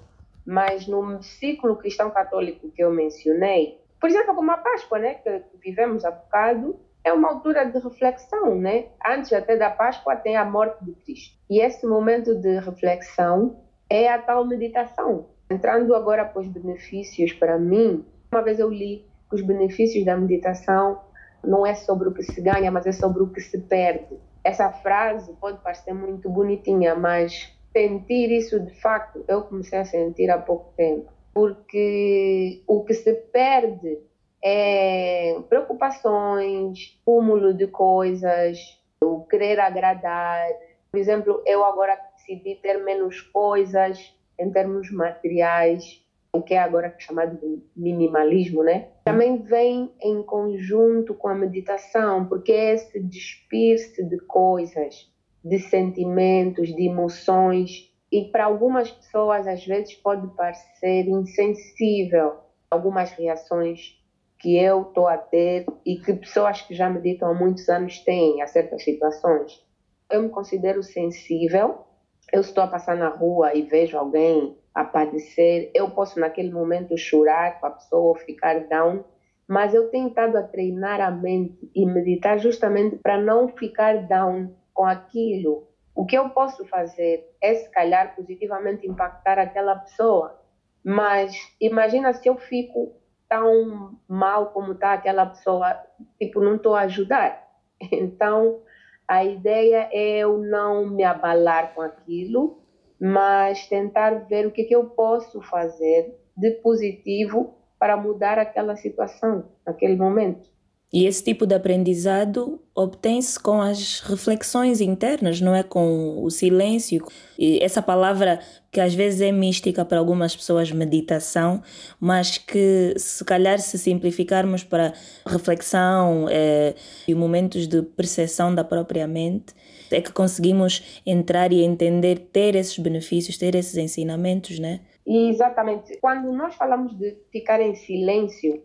[0.46, 5.44] Mas no ciclo cristão católico que eu mencionei, por exemplo, como a Páscoa, né, que
[5.64, 8.86] vivemos há bocado, é uma altura de reflexão, né?
[9.06, 11.36] Antes até da Páscoa tem a morte de Cristo.
[11.50, 13.60] E esse momento de reflexão
[13.90, 15.28] é a tal meditação.
[15.52, 20.16] Entrando agora para os benefícios para mim, uma vez eu li que os benefícios da
[20.16, 21.02] meditação
[21.44, 24.18] não é sobre o que se ganha, mas é sobre o que se perde.
[24.46, 30.30] Essa frase pode parecer muito bonitinha, mas sentir isso de facto eu comecei a sentir
[30.30, 33.98] há pouco tempo, porque o que se perde
[34.42, 38.58] é preocupações, cúmulo de coisas,
[39.04, 40.48] o querer agradar.
[40.90, 46.02] Por exemplo, eu agora decidi ter menos coisas, em termos materiais,
[46.34, 48.88] o que é agora chamado de minimalismo, né?
[49.04, 55.12] Também vem em conjunto com a meditação, porque é esse despir-se de coisas,
[55.44, 62.36] de sentimentos, de emoções, e para algumas pessoas às vezes pode parecer insensível
[62.70, 63.98] algumas reações
[64.40, 68.42] que eu estou a ter e que pessoas que já meditam há muitos anos têm
[68.42, 69.64] a certas situações.
[70.10, 71.86] Eu me considero sensível
[72.32, 76.98] eu estou a passar na rua e vejo alguém a padecer, eu posso naquele momento
[76.98, 79.04] chorar com a pessoa ou ficar down,
[79.48, 84.56] mas eu tenho estado a treinar a mente e meditar justamente para não ficar down
[84.74, 85.68] com aquilo.
[85.94, 90.40] O que eu posso fazer é, se calhar, positivamente impactar aquela pessoa,
[90.84, 92.96] mas imagina se eu fico
[93.28, 95.78] tão mal como está aquela pessoa,
[96.18, 97.42] tipo, não estou a ajudar.
[97.92, 98.62] Então,
[99.08, 102.60] a ideia é eu não me abalar com aquilo,
[103.00, 109.50] mas tentar ver o que, que eu posso fazer de positivo para mudar aquela situação,
[109.66, 110.50] naquele momento.
[110.94, 117.06] E esse tipo de aprendizado obtém-se com as reflexões internas, não é com o silêncio.
[117.38, 118.40] E essa palavra
[118.72, 121.62] que às vezes é mística para algumas pessoas, meditação,
[122.00, 124.94] mas que se calhar se simplificarmos para
[125.26, 126.76] reflexão é,
[127.08, 129.54] e momentos de percepção da própria mente,
[129.92, 134.80] é que conseguimos entrar e entender, ter esses benefícios, ter esses ensinamentos, né?
[135.06, 135.98] Exatamente.
[136.00, 138.64] Quando nós falamos de ficar em silêncio,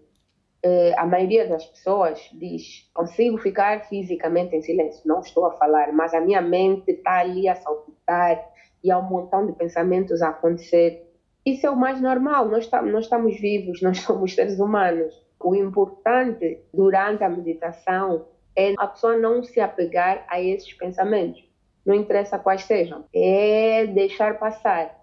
[0.96, 6.14] a maioria das pessoas diz: consigo ficar fisicamente em silêncio, não estou a falar, mas
[6.14, 8.42] a minha mente está ali a saltitar
[8.82, 11.06] e há um montão de pensamentos a acontecer.
[11.44, 15.14] Isso é o mais normal, nós, nós estamos vivos, nós somos seres humanos.
[15.38, 18.26] O importante durante a meditação
[18.56, 21.44] é a pessoa não se apegar a esses pensamentos,
[21.84, 24.95] não interessa quais sejam, é deixar passar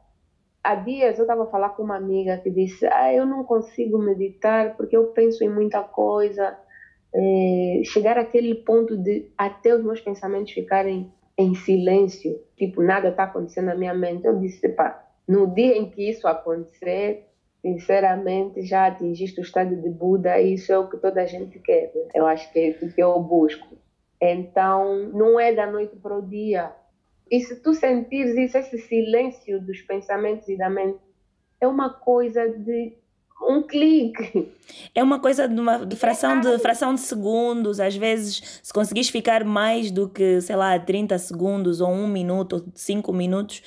[0.63, 3.97] há dias eu estava a falar com uma amiga que disse: Ah, eu não consigo
[3.97, 6.57] meditar porque eu penso em muita coisa.
[7.15, 13.25] É, chegar àquele ponto de até os meus pensamentos ficarem em silêncio, tipo, nada está
[13.25, 14.25] acontecendo na minha mente.
[14.25, 17.27] Eu disse: pá, no dia em que isso acontecer,
[17.61, 21.59] sinceramente, já atingiste o estado de Buda e isso é o que toda a gente
[21.59, 21.91] quer.
[21.93, 22.07] Né?
[22.15, 23.77] Eu acho que é isso que eu busco.
[24.21, 26.71] Então, não é da noite para o dia
[27.29, 30.99] e se tu sentires isso, esse silêncio dos pensamentos e da mente,
[31.59, 32.93] é uma coisa de
[33.41, 34.51] um clique.
[34.95, 39.09] É uma coisa de uma de fração de fração de segundos, às vezes, se conseguires
[39.09, 43.61] ficar mais do que, sei lá, 30 segundos ou um minuto ou cinco minutos,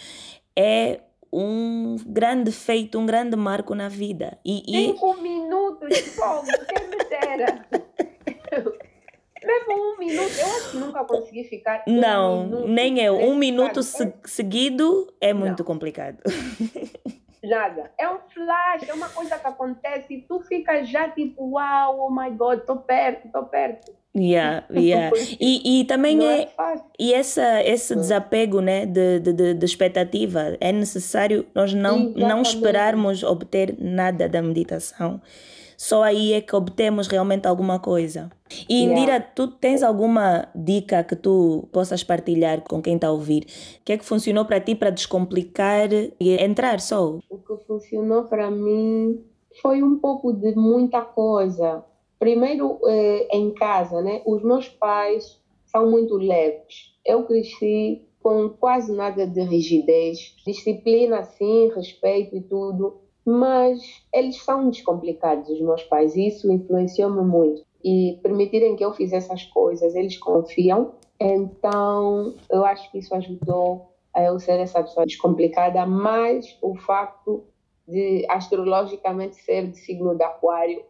[0.57, 1.01] é
[1.33, 4.39] um grande feito, um grande marco na vida.
[4.45, 4.87] E, e...
[4.87, 7.67] Cinco minutos fogo, quem me dera.
[9.47, 11.85] Mesmo um minuto, eu acho que nunca consegui ficar.
[11.87, 13.17] Um não, minuto nem eu.
[13.17, 15.67] Um minuto se seguido é muito não.
[15.67, 16.19] complicado.
[17.45, 17.93] Nada.
[17.97, 22.07] É um flash, é uma coisa que acontece e tu fica já tipo, uau, wow,
[22.07, 23.93] oh my god, estou perto, estou perto.
[24.17, 25.17] Yeah, yeah.
[25.39, 26.49] E, e também é, é
[26.99, 33.23] e essa, esse desapego né, de, de, de expectativa é necessário nós não, não esperarmos
[33.23, 35.21] obter nada da meditação.
[35.77, 38.31] Só aí é que obtemos realmente alguma coisa.
[38.69, 39.27] E Indira, yeah.
[39.35, 43.45] tu tens alguma dica que tu possas partilhar com quem está a ouvir?
[43.81, 47.19] O que é que funcionou para ti para descomplicar e entrar só?
[47.29, 49.23] O que funcionou para mim
[49.61, 51.85] foi um pouco de muita coisa
[52.19, 54.23] Primeiro, eh, em casa, né?
[54.25, 56.95] Os meus pais são muito leves.
[57.05, 63.81] Eu cresci com quase nada de rigidez, disciplina, sim, respeito e tudo, mas
[64.13, 67.63] eles são descomplicados, os meus pais, e isso influenciou-me muito.
[67.85, 73.91] E permitirem que eu fizesse essas coisas, eles confiam, então eu acho que isso ajudou
[74.15, 77.45] a eu ser essa pessoa descomplicada, mas o facto
[77.87, 80.83] de astrologicamente ser de signo de aquário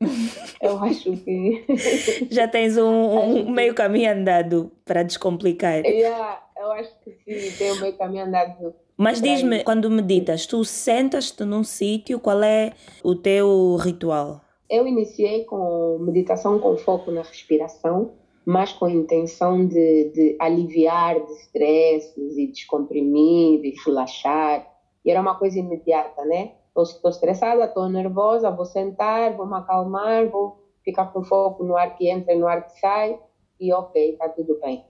[0.62, 1.64] eu acho que.
[2.30, 5.84] Já tens um, um meio caminho andado para descomplicar.
[5.84, 8.74] Yeah, eu acho que sim, tenho um meio caminho andado.
[8.98, 12.72] Mas diz-me, quando meditas, tu sentas-te num sítio, qual é
[13.04, 14.40] o teu ritual?
[14.68, 18.10] Eu iniciei com meditação com foco na respiração,
[18.44, 24.66] mas com a intenção de, de aliviar de estresses e descomprimir e relaxar.
[25.04, 26.54] E era uma coisa imediata, né?
[26.82, 31.96] estou estressada, estou nervosa, vou sentar, vou me acalmar, vou ficar com foco no ar
[31.96, 33.18] que entra e no ar que sai
[33.60, 34.84] e ok, está tudo bem.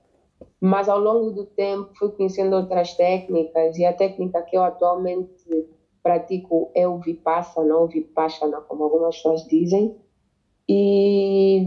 [0.60, 5.68] Mas ao longo do tempo fui conhecendo outras técnicas e a técnica que eu atualmente
[6.02, 9.96] pratico é o Vipassana ou Vipassana, como algumas pessoas dizem.
[10.68, 11.64] E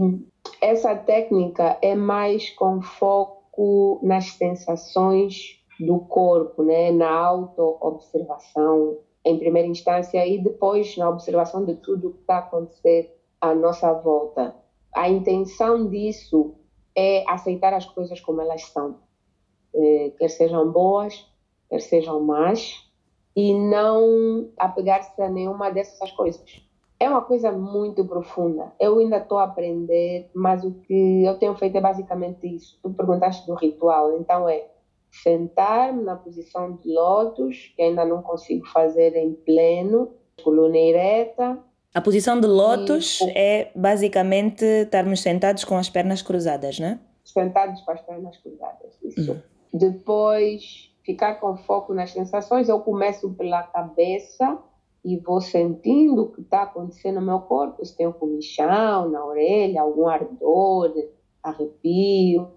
[0.60, 6.92] essa técnica é mais com foco nas sensações do corpo, né?
[6.92, 12.38] na auto-observação, em primeira instância e depois na observação de tudo o que está a
[12.40, 14.54] acontecer à nossa volta.
[14.94, 16.54] A intenção disso
[16.96, 18.98] é aceitar as coisas como elas são,
[19.74, 21.26] é, quer sejam boas,
[21.68, 22.88] quer sejam más,
[23.34, 26.62] e não apegar-se a nenhuma dessas coisas.
[27.00, 28.72] É uma coisa muito profunda.
[28.78, 32.78] Eu ainda estou a aprender, mas o que eu tenho feito é basicamente isso.
[32.82, 34.68] Tu perguntaste do ritual, então é
[35.10, 41.58] sentar-me na posição de lótus, que ainda não consigo fazer em pleno, coluna ereta.
[41.94, 43.30] A posição de lótus e...
[43.30, 47.00] é basicamente estarmos sentados com as pernas cruzadas, né?
[47.24, 49.32] Sentados com as pernas cruzadas, isso.
[49.32, 49.40] Uhum.
[49.72, 54.58] Depois, ficar com foco nas sensações, eu começo pela cabeça
[55.04, 59.24] e vou sentindo o que está acontecendo no meu corpo, se tem um comichão na
[59.24, 60.92] orelha, algum ardor,
[61.42, 62.48] arrepio,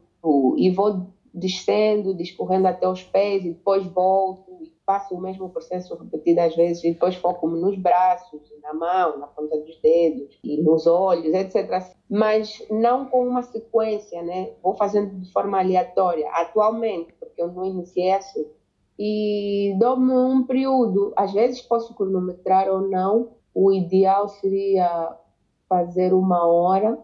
[0.58, 5.96] e vou descendo, discorrendo até os pés e depois volto e faço o mesmo processo
[5.96, 10.86] repetidas vezes e depois foco-me nos braços, na mão, na ponta dos dedos e nos
[10.86, 11.84] olhos, etc.
[12.10, 14.52] Mas não com uma sequência, né?
[14.62, 18.46] Vou fazendo de forma aleatória, atualmente, porque eu não iniciei assim.
[18.98, 25.18] E dou-me um período, às vezes posso cronometrar ou não, o ideal seria
[25.68, 26.98] fazer uma hora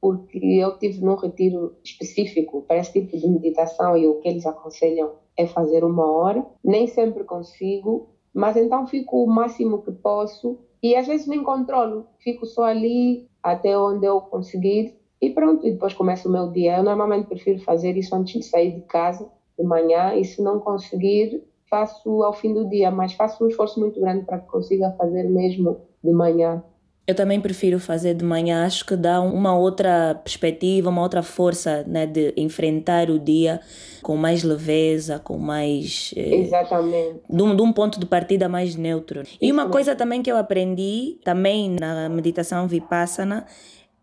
[0.00, 4.44] porque eu tive num retiro específico para esse tipo de meditação e o que eles
[4.44, 6.44] aconselham é fazer uma hora.
[6.62, 12.06] Nem sempre consigo, mas então fico o máximo que posso e às vezes nem controlo,
[12.18, 16.76] fico só ali até onde eu conseguir e pronto, e depois começo o meu dia.
[16.76, 19.26] Eu normalmente prefiro fazer isso antes de sair de casa
[19.58, 23.80] de manhã e se não conseguir, faço ao fim do dia, mas faço um esforço
[23.80, 26.62] muito grande para que consiga fazer mesmo de manhã.
[27.06, 31.84] Eu também prefiro fazer de manhã, acho que dá uma outra perspectiva, uma outra força
[31.86, 33.60] né, de enfrentar o dia
[34.02, 36.14] com mais leveza, com mais.
[36.16, 37.20] Eh, Exatamente.
[37.28, 39.22] De um, de um, ponto de partida mais neutro.
[39.38, 43.44] E uma coisa também que eu aprendi, também na meditação Vipassana,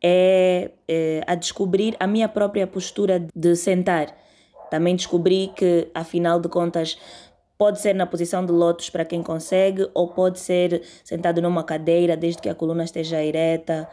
[0.04, 4.16] é, é a descobrir a minha própria postura de sentar.
[4.70, 6.98] Também descobri que, afinal de contas,
[7.62, 12.18] Pode ser na posição de lótus para quem consegue, ou pode ser sentado numa cadeira,
[12.18, 13.88] desde que a coluna esteja ereta.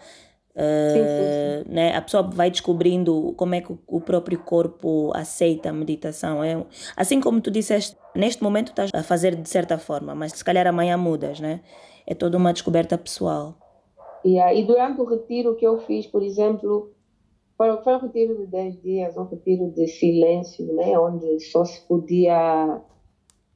[0.54, 1.74] Uh, sim, sim, sim.
[1.74, 1.94] Né?
[1.94, 6.42] A pessoa vai descobrindo como é que o próprio corpo aceita a meditação.
[6.42, 6.64] É,
[6.96, 10.66] assim como tu disseste, neste momento estás a fazer de certa forma, mas se calhar
[10.66, 11.60] amanhã mudas, né?
[12.08, 13.54] é toda uma descoberta pessoal.
[14.24, 14.54] Yeah.
[14.54, 16.90] E durante o retiro que eu fiz, por exemplo,
[17.54, 20.98] foi, foi um retiro de 10 dias, um retiro de silêncio, né?
[20.98, 22.80] onde só se podia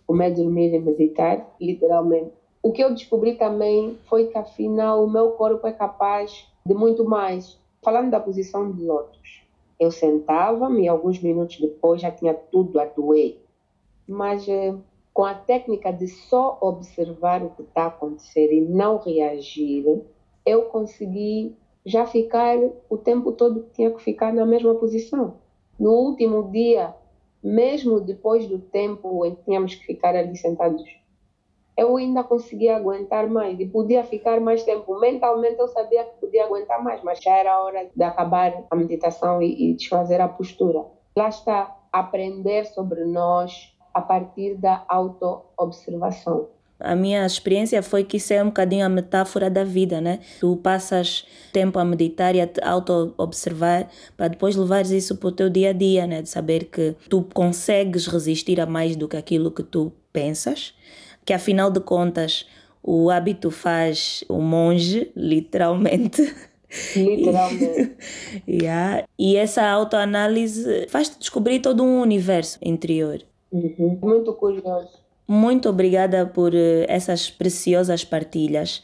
[0.07, 2.32] comer, dormir e meditar, literalmente.
[2.62, 7.05] O que eu descobri também foi que, afinal, o meu corpo é capaz de muito
[7.05, 7.59] mais.
[7.82, 9.42] Falando da posição de lótus,
[9.80, 13.38] eu sentava-me e alguns minutos depois já tinha tudo a doer.
[14.07, 14.74] Mas eh,
[15.12, 20.03] com a técnica de só observar o que está a acontecer e não reagir,
[20.46, 22.57] eu consegui já ficar
[22.88, 25.34] o tempo todo que tinha que ficar na mesma posição.
[25.78, 26.94] No último dia,
[27.43, 30.82] mesmo depois do tempo em que tínhamos que ficar ali sentados,
[31.76, 34.99] eu ainda conseguia aguentar mais e podia ficar mais tempo.
[35.01, 39.40] Mentalmente eu sabia que podia aguentar mais, mas já era hora de acabar a meditação
[39.43, 40.84] e, e desfazer a postura.
[41.16, 46.49] Lá está, aprender sobre nós a partir da auto-observação.
[46.82, 50.20] A minha experiência foi que isso é um bocadinho a metáfora da vida, né?
[50.40, 55.32] Tu passas tempo a meditar e a te auto-observar para depois levares isso para o
[55.32, 56.22] teu dia a dia, né?
[56.22, 60.74] De saber que tu consegues resistir a mais do que aquilo que tu pensas,
[61.24, 62.46] que afinal de contas
[62.82, 66.34] o hábito faz o monge, literalmente.
[66.96, 67.96] Literalmente.
[68.48, 69.04] yeah.
[69.18, 73.22] E essa autoanálise faz-te descobrir todo um universo interior.
[73.52, 73.98] Uhum.
[74.02, 75.01] Muito curioso.
[75.26, 78.82] Muito obrigada por eh, essas preciosas partilhas.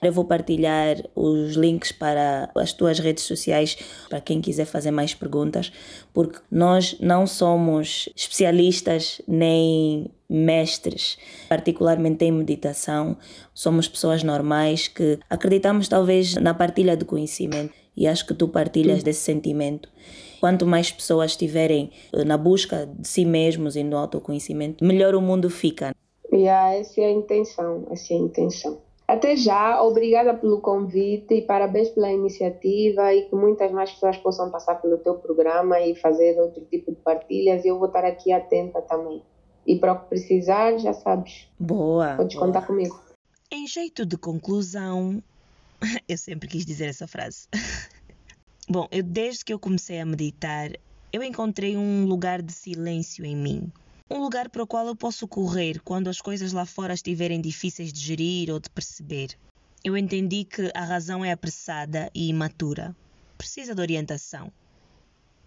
[0.00, 3.76] Eu vou partilhar os links para as tuas redes sociais
[4.08, 5.72] para quem quiser fazer mais perguntas,
[6.12, 11.18] porque nós não somos especialistas nem mestres,
[11.48, 13.16] particularmente em meditação.
[13.52, 19.02] Somos pessoas normais que acreditamos talvez na partilha de conhecimento e acho que tu partilhas
[19.02, 19.88] desse sentimento.
[20.40, 25.20] Quanto mais pessoas estiverem eh, na busca de si mesmos e no autoconhecimento, melhor o
[25.20, 25.94] mundo fica.
[26.32, 28.78] Yeah, essa é a intenção, essa é a intenção.
[29.08, 34.50] Até já, obrigada pelo convite e parabéns pela iniciativa e que muitas mais pessoas possam
[34.50, 37.64] passar pelo teu programa e fazer outro tipo de partilhas.
[37.64, 39.22] Eu vou estar aqui atenta também.
[39.66, 41.48] E para o que precisar, já sabes.
[41.58, 42.16] Boa.
[42.16, 42.46] Podes boa.
[42.46, 43.00] contar comigo.
[43.50, 45.22] Em jeito de conclusão,
[46.06, 47.48] eu sempre quis dizer essa frase.
[48.70, 50.70] Bom, eu desde que eu comecei a meditar,
[51.10, 53.72] eu encontrei um lugar de silêncio em mim.
[54.10, 57.90] Um lugar para o qual eu posso correr quando as coisas lá fora estiverem difíceis
[57.90, 59.38] de gerir ou de perceber.
[59.82, 62.94] Eu entendi que a razão é apressada e imatura.
[63.38, 64.52] Precisa de orientação.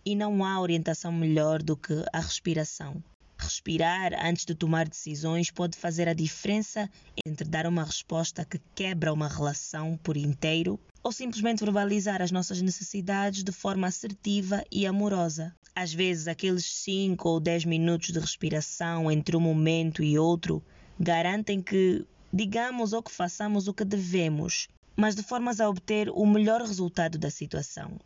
[0.03, 3.03] E não há orientação melhor do que a respiração.
[3.51, 6.89] Respirar antes de tomar decisões pode fazer a diferença
[7.25, 12.61] entre dar uma resposta que quebra uma relação por inteiro ou simplesmente verbalizar as nossas
[12.61, 15.53] necessidades de forma assertiva e amorosa.
[15.75, 20.63] Às vezes, aqueles 5 ou 10 minutos de respiração entre um momento e outro
[20.97, 26.25] garantem que digamos ou que façamos o que devemos, mas de formas a obter o
[26.25, 27.99] melhor resultado da situação.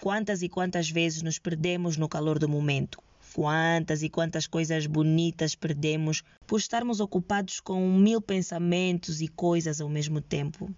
[0.00, 3.02] Quantas e quantas vezes nos perdemos no calor do momento?
[3.34, 9.88] Quantas e quantas coisas bonitas perdemos por estarmos ocupados com mil pensamentos e coisas ao
[9.88, 10.70] mesmo tempo?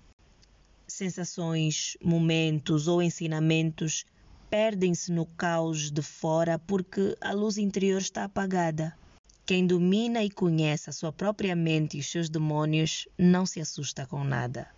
[0.94, 4.04] sensações, momentos ou ensinamentos
[4.48, 8.96] perdem-se no caos de fora porque a luz interior está apagada.
[9.44, 14.06] Quem domina e conhece a sua própria mente e os seus demônios não se assusta
[14.06, 14.68] com nada.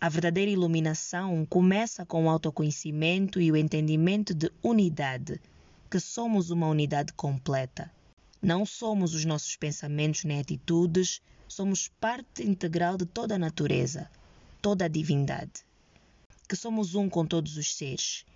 [0.00, 5.40] A verdadeira iluminação começa com o autoconhecimento e o entendimento de unidade,
[5.90, 7.90] que somos uma unidade completa.
[8.42, 14.10] Não somos os nossos pensamentos nem atitudes, somos parte integral de toda a natureza
[14.66, 15.64] toda a divindade,
[16.48, 18.26] que somos um com todos os seres.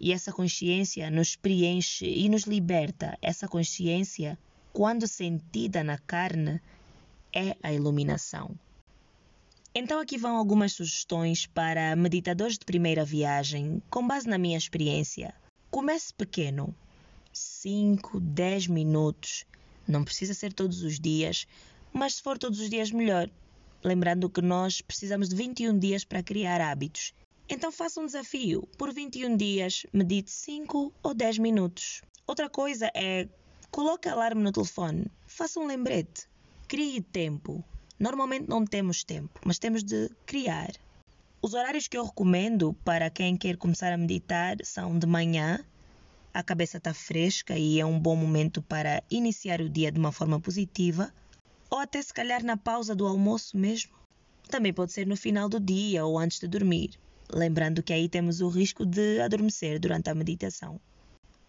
[0.00, 3.18] E essa consciência nos preenche e nos liberta.
[3.20, 4.38] Essa consciência,
[4.72, 6.62] quando sentida na carne,
[7.30, 8.58] é a iluminação.
[9.74, 15.34] Então, aqui vão algumas sugestões para meditadores de primeira viagem, com base na minha experiência.
[15.70, 16.74] Comece pequeno,
[17.36, 19.44] 5, 10 minutos.
[19.86, 21.46] Não precisa ser todos os dias,
[21.92, 23.30] mas se for todos os dias, melhor.
[23.84, 27.14] Lembrando que nós precisamos de 21 dias para criar hábitos.
[27.48, 28.66] Então faça um desafio.
[28.76, 32.02] Por 21 dias, medite 5 ou 10 minutos.
[32.26, 33.28] Outra coisa é
[33.70, 35.06] coloque alarme no telefone.
[35.26, 36.28] Faça um lembrete.
[36.66, 37.64] Crie tempo.
[37.98, 40.72] Normalmente não temos tempo, mas temos de criar.
[41.40, 45.64] Os horários que eu recomendo para quem quer começar a meditar são de manhã,
[46.36, 50.12] a cabeça está fresca e é um bom momento para iniciar o dia de uma
[50.12, 51.12] forma positiva
[51.70, 53.92] ou até se calhar na pausa do almoço mesmo.
[54.48, 56.98] Também pode ser no final do dia ou antes de dormir,
[57.32, 60.78] lembrando que aí temos o risco de adormecer durante a meditação.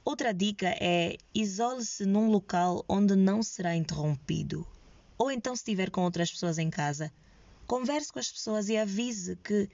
[0.06, 4.66] Outra dica é isole-se num local onde não será interrompido.
[5.18, 7.12] Ou então, se estiver com outras pessoas em casa,
[7.68, 9.70] Converse com as pessoas e avise que,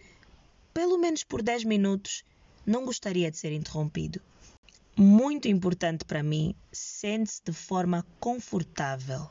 [0.73, 2.25] pelo menos por 10 minutos,
[2.65, 4.19] não gostaria de ser interrompido.
[4.95, 9.27] Muito importante para mim, sente-se de forma confortável.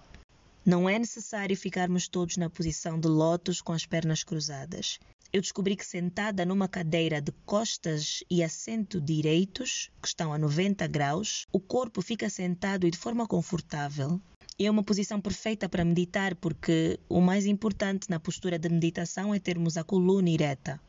[0.67, 4.99] Não é necessário ficarmos todos na posição de lótus com as pernas cruzadas.
[5.33, 10.85] Eu descobri que sentada numa cadeira de costas e assento direitos, que estão a 90
[10.89, 14.21] graus, o corpo fica sentado e de forma confortável.
[14.59, 19.39] É uma posição perfeita para meditar, porque o mais importante na postura de meditação é
[19.39, 20.81] termos a coluna ereta.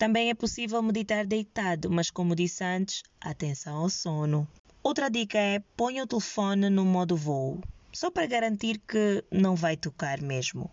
[0.00, 4.48] Também é possível meditar deitado, mas como disse antes, atenção ao sono.
[4.82, 7.60] Outra dica é ponha o telefone no modo voo
[7.92, 10.70] só para garantir que não vai tocar mesmo.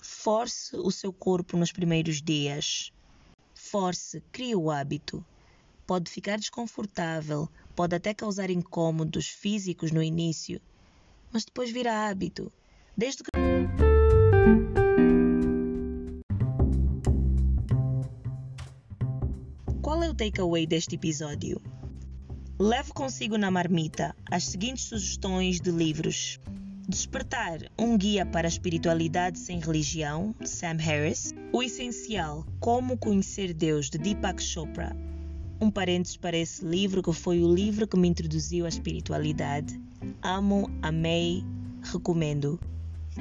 [0.00, 2.90] Force o seu corpo nos primeiros dias.
[3.54, 5.22] Force, crie o hábito.
[5.86, 10.58] Pode ficar desconfortável, pode até causar incômodos físicos no início,
[11.30, 12.50] mas depois vira hábito.
[12.96, 13.49] Desde que.
[20.20, 21.62] Takeaway deste episódio?
[22.58, 26.38] Leve consigo na marmita as seguintes sugestões de livros.
[26.86, 31.32] Despertar, um guia para a espiritualidade sem religião, Sam Harris.
[31.54, 34.94] O essencial, Como conhecer Deus, de Deepak Chopra.
[35.58, 39.80] Um parênteses para esse livro que foi o livro que me introduziu à espiritualidade.
[40.20, 41.42] Amo, amei,
[41.82, 42.60] recomendo.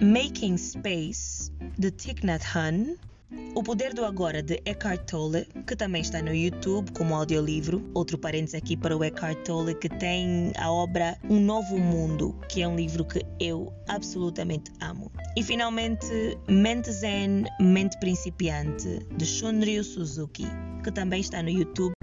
[0.02, 2.98] Making Space, de Thich Nhat Hanh.
[3.56, 7.88] O Poder do Agora, de Eckhart Tolle, que também está no YouTube como audiolivro.
[7.94, 12.62] Outro parênteses aqui para o Eckhart Tolle, que tem a obra Um Novo Mundo, que
[12.62, 15.12] é um livro que eu absolutamente amo.
[15.36, 16.08] E finalmente,
[16.48, 20.48] Mente Zen, Mente Principiante, de Shunryu Suzuki,
[20.84, 21.99] que também está no YouTube.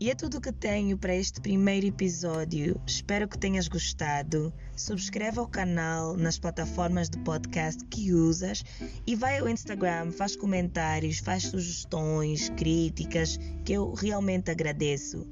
[0.00, 2.80] E é tudo o que tenho para este primeiro episódio.
[2.86, 4.52] Espero que tenhas gostado.
[4.76, 8.62] Subscreve ao canal nas plataformas de podcast que usas
[9.04, 15.26] e vai ao Instagram, faz comentários, faz sugestões, críticas, que eu realmente agradeço.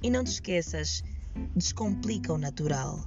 [0.00, 1.02] E não te esqueças,
[1.56, 3.04] descomplica o natural.